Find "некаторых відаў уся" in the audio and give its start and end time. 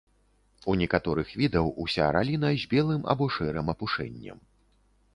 0.81-2.09